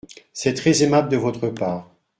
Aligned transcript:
C’est 0.33 0.55
très 0.55 0.81
aimable 0.81 1.09
de 1.09 1.17
votre 1.17 1.49
part. 1.49 1.87